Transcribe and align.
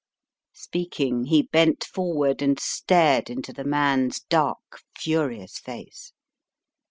Speaking 0.55 1.25
he 1.25 1.43
bent 1.43 1.83
forward 1.83 2.41
and 2.41 2.59
stared 2.59 3.29
into 3.29 3.53
the 3.53 3.63
man's 3.63 4.19
dark, 4.21 4.81
furious 4.97 5.59
face. 5.59 6.11